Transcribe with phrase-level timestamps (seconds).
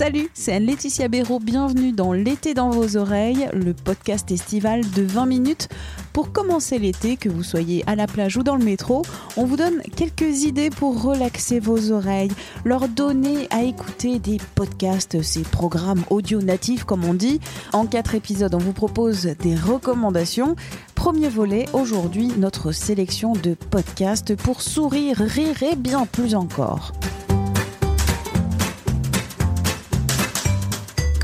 [0.00, 1.40] Salut, c'est Anne-Laetitia Béraud.
[1.40, 5.68] Bienvenue dans L'été dans vos oreilles, le podcast estival de 20 minutes.
[6.14, 9.02] Pour commencer l'été, que vous soyez à la plage ou dans le métro,
[9.36, 12.32] on vous donne quelques idées pour relaxer vos oreilles,
[12.64, 17.38] leur donner à écouter des podcasts, ces programmes audio natifs comme on dit.
[17.74, 20.56] En quatre épisodes, on vous propose des recommandations.
[20.94, 26.92] Premier volet, aujourd'hui, notre sélection de podcasts pour sourire, rire et bien plus encore.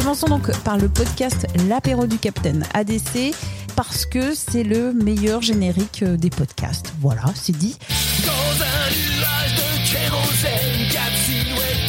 [0.07, 3.35] Commençons donc par le podcast L'apéro du Capitaine ADC
[3.75, 6.93] parce que c'est le meilleur générique euh, des podcasts.
[7.01, 7.77] Voilà, c'est dit.
[8.25, 11.11] Dans un nuage de kérosène, Cap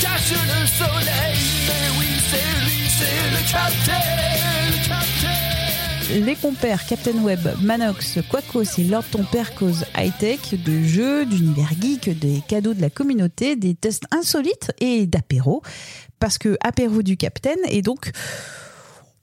[0.01, 1.37] cache le soleil.
[1.67, 4.16] Mais oui, c'est lui, c'est le capitaine.
[6.09, 11.69] Les compères Captain Web, Manox, Quacos et Lord Ton Père cause high-tech, de jeux, d'univers
[11.81, 15.61] geek, des cadeaux de la communauté, des tests insolites et d'apéro.
[16.19, 18.11] Parce que apéro du Capitaine est donc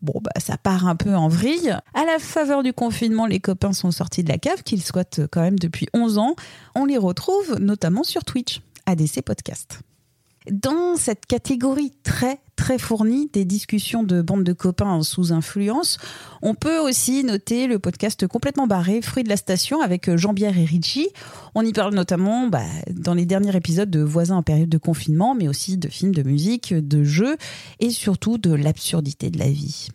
[0.02, 1.74] Bon, bah, ça part un peu en vrille.
[1.94, 5.40] À la faveur du confinement, les copains sont sortis de la cave, qu'ils squattent quand
[5.40, 6.36] même depuis 11 ans.
[6.74, 9.80] On les retrouve notamment sur Twitch, ADC Podcast.
[10.50, 15.96] Dans cette catégorie très très fournie des discussions de bande de copains sous influence,
[16.42, 20.66] on peut aussi noter le podcast complètement barré Fruit de la station avec Jean-Pierre et
[20.66, 21.08] Richie.
[21.54, 25.34] On y parle notamment bah, dans les derniers épisodes de Voisins en période de confinement,
[25.34, 27.36] mais aussi de films, de musique, de jeux
[27.80, 29.88] et surtout de l'absurdité de la vie.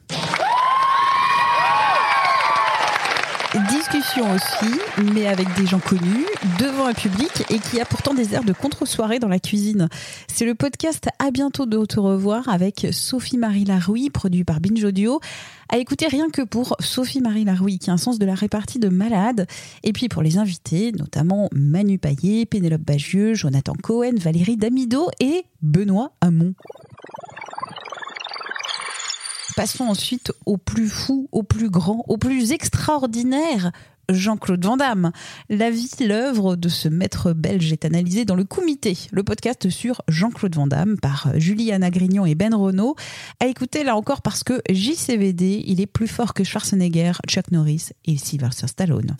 [3.91, 4.79] Discussion aussi,
[5.13, 6.25] mais avec des gens connus,
[6.59, 9.89] devant un public et qui a pourtant des airs de contre-soirée dans la cuisine.
[10.27, 15.19] C'est le podcast À bientôt de te revoir avec Sophie-Marie Larouille, produit par Binge Audio.
[15.69, 18.89] À écouter rien que pour Sophie-Marie Larouille, qui a un sens de la répartie de
[18.89, 19.47] malade.
[19.83, 25.45] Et puis pour les invités, notamment Manu Paillet, Pénélope Bagieux, Jonathan Cohen, Valérie Damido et
[25.63, 26.53] Benoît Hamon.
[29.59, 33.73] Passons ensuite au plus fou, au plus grand, au plus extraordinaire.
[34.07, 35.11] Jean-Claude Van Damme.
[35.49, 40.01] La vie, l'œuvre de ce maître belge est analysée dans le Comité, le podcast sur
[40.07, 42.95] Jean-Claude Van Damme par Juliana Grignon et Ben Renault.
[43.41, 47.89] À écouter là encore parce que JCVD, il est plus fort que Schwarzenegger, Chuck Norris
[48.05, 49.17] et Sylvester Stallone.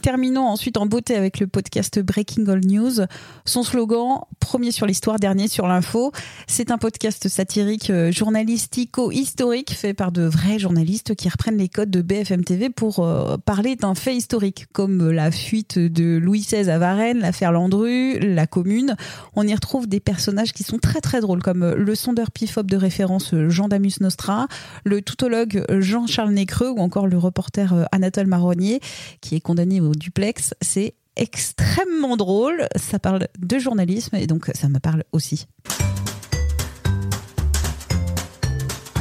[0.00, 3.00] Terminons ensuite en beauté avec le podcast Breaking All News.
[3.44, 6.12] Son slogan, premier sur l'histoire, dernier sur l'info.
[6.46, 11.90] C'est un podcast satirique euh, journalistico-historique fait par de vrais journalistes qui reprennent les codes
[11.90, 16.70] de BFM TV pour euh, parler d'un fait historique, comme la fuite de Louis XVI
[16.70, 18.96] à Varennes, l'affaire Landru, la commune.
[19.34, 22.76] On y retrouve des personnages qui sont très très drôles, comme le sondeur pifop de
[22.76, 24.46] référence Jean Damus Nostra,
[24.84, 28.80] le toutologue Jean-Charles Nécreux ou encore le reporter euh, Anatole Marronnier,
[29.20, 30.54] qui est condamné duplex.
[30.60, 32.66] C'est extrêmement drôle.
[32.76, 35.46] Ça parle de journalisme et donc ça me parle aussi.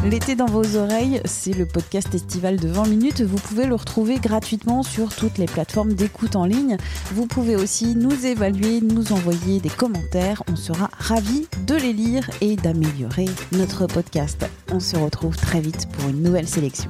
[0.04, 3.22] L'été dans vos oreilles, c'est le podcast estival de 20 minutes.
[3.22, 6.78] Vous pouvez le retrouver gratuitement sur toutes les plateformes d'écoute en ligne.
[7.14, 10.42] Vous pouvez aussi nous évaluer, nous envoyer des commentaires.
[10.52, 14.44] On sera ravis de les lire et d'améliorer notre podcast.
[14.72, 16.90] On se retrouve très vite pour une nouvelle sélection.